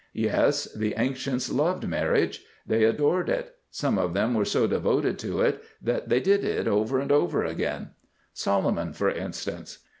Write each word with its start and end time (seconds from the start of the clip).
Yes, 0.17 0.65
the 0.75 0.95
ancients 0.97 1.51
loved 1.51 1.87
marriage. 1.87 2.43
They 2.65 2.85
adored 2.85 3.29
it! 3.29 3.53
Some 3.69 3.99
of 3.99 4.15
them 4.15 4.33
were 4.33 4.45
so 4.45 4.65
devoted 4.65 5.19
to 5.19 5.41
it 5.41 5.61
that 5.79 6.09
they 6.09 6.19
did 6.19 6.43
it 6.43 6.67
over 6.67 6.97
and 6.99 7.11
over 7.11 7.45
again, 7.45 7.91
Solomon 8.33 8.93
for 8.93 9.11
instance. 9.11 9.77